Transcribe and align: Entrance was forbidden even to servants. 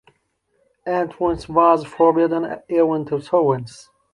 Entrance 0.87 1.47
was 1.47 1.85
forbidden 1.85 2.59
even 2.67 3.05
to 3.05 3.21
servants. 3.21 3.87